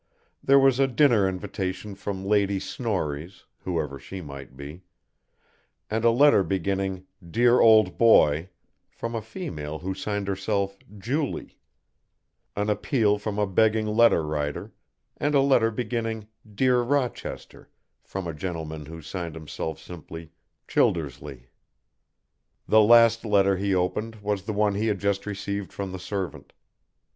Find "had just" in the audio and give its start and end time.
24.87-25.27